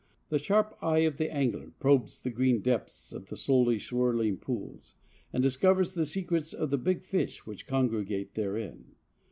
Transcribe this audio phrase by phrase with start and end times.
[0.29, 4.95] The sharp eye of the angler probes the green depths of the slowly swirling pools,
[5.31, 8.95] and discovers the secrets of the big fish which congregate therein.